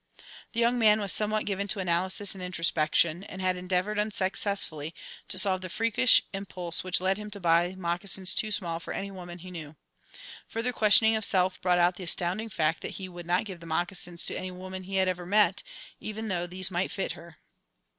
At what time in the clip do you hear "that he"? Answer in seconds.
12.81-13.07